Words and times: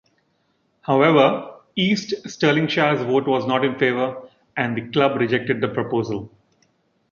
However, 0.81 1.59
East 1.75 2.25
Stirlingshire's 2.25 3.03
vote 3.03 3.27
was 3.27 3.45
not 3.45 3.63
in 3.63 3.77
favour 3.77 4.27
and 4.57 4.75
the 4.75 4.89
club 4.89 5.15
rejected 5.19 5.61
the 5.61 5.67
proposal. 5.67 6.33